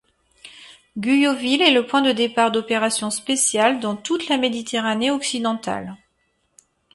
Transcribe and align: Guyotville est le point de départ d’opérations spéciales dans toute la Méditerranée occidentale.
Guyotville 0.97 1.61
est 1.61 1.69
le 1.73 1.85
point 1.85 2.01
de 2.01 2.11
départ 2.11 2.51
d’opérations 2.51 3.11
spéciales 3.11 3.79
dans 3.79 3.95
toute 3.95 4.29
la 4.29 4.39
Méditerranée 4.39 5.11
occidentale. 5.11 5.95